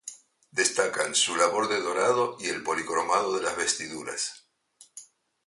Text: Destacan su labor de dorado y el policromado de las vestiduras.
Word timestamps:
Destacan 0.49 1.13
su 1.13 1.35
labor 1.35 1.69
de 1.69 1.79
dorado 1.79 2.35
y 2.39 2.47
el 2.47 2.63
policromado 2.63 3.35
de 3.37 3.43
las 3.43 3.55
vestiduras. 3.55 4.47